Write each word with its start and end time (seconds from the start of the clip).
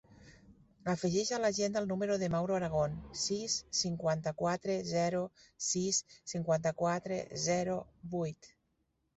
Afegeix 0.93 1.31
a 1.35 1.37
l'agenda 1.41 1.81
el 1.83 1.89
número 1.91 2.15
del 2.23 2.31
Mauro 2.35 2.55
Aragon: 2.55 2.95
sis, 3.25 3.57
cinquanta-quatre, 3.81 4.79
zero, 4.93 5.21
sis, 5.69 6.03
cinquanta-quatre, 6.35 7.21
zero, 7.47 7.81
vuit. 8.17 8.51